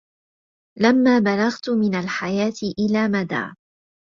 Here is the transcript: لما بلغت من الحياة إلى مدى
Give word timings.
لما 0.79 1.19
بلغت 1.19 1.69
من 1.69 1.95
الحياة 1.95 2.53
إلى 2.79 3.07
مدى 3.07 3.53